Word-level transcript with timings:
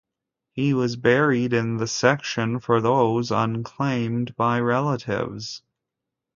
He 0.53 0.73
was 0.73 0.95
buried 0.95 1.53
in 1.53 1.65
the 1.65 1.71
in 1.73 1.77
the 1.77 1.85
section 1.85 2.59
for 2.59 2.81
those 2.81 3.29
unclaimed 3.29 4.35
by 4.35 4.59
relatives. 4.59 5.61